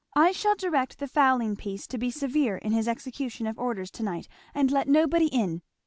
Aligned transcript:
I 0.15 0.31
shall 0.31 0.55
direct 0.55 0.97
the 0.97 1.07
fowling 1.07 1.55
piece 1.55 1.85
to 1.85 1.97
be 1.99 2.09
severe 2.09 2.57
in 2.57 2.71
his 2.71 2.87
execution 2.87 3.45
of 3.45 3.59
orders 3.59 3.91
to 3.91 4.01
night 4.01 4.27
and 4.51 4.71
let 4.71 4.87
nobody 4.87 5.27
in. 5.27 5.61